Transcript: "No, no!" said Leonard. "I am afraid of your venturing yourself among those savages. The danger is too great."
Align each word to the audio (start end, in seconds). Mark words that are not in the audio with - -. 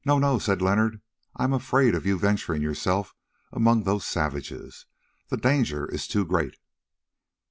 "No, 0.03 0.17
no!" 0.17 0.39
said 0.39 0.63
Leonard. 0.63 0.99
"I 1.35 1.43
am 1.43 1.53
afraid 1.53 1.93
of 1.93 2.07
your 2.07 2.17
venturing 2.17 2.63
yourself 2.63 3.13
among 3.51 3.83
those 3.83 4.03
savages. 4.03 4.87
The 5.29 5.37
danger 5.37 5.85
is 5.85 6.07
too 6.07 6.25
great." 6.25 6.55